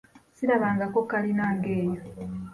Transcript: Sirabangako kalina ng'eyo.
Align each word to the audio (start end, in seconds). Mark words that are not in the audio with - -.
Sirabangako 0.35 0.99
kalina 1.09 1.45
ng'eyo. 1.57 2.01